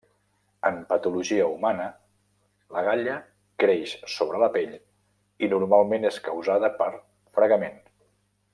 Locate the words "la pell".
4.45-4.73